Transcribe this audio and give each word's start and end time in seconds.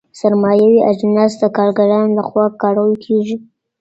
سرمایوي 0.19 0.79
اجناس 0.91 1.31
د 1.41 1.43
کارګرانو 1.57 2.15
لخوا 2.17 2.45
کارول 2.61 2.93
کیږي. 3.05 3.37